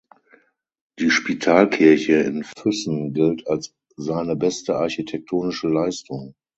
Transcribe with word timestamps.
Die 0.97 1.11
Spitalkirche 1.11 2.15
in 2.15 2.43
Füssen 2.43 3.13
gilt 3.13 3.47
als 3.47 3.75
seine 3.97 4.35
beste 4.35 4.75
architektonische 4.77 5.67
Leistung. 5.67 6.33